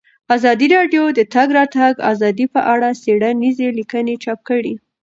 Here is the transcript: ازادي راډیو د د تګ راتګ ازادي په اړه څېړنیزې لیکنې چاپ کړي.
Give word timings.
ازادي 0.35 0.67
راډیو 0.75 1.03
د 1.11 1.15
د 1.17 1.21
تګ 1.33 1.47
راتګ 1.57 1.93
ازادي 2.11 2.45
په 2.53 2.61
اړه 2.73 2.87
څېړنیزې 3.01 3.67
لیکنې 3.79 4.15
چاپ 4.23 4.39
کړي. 4.49 4.73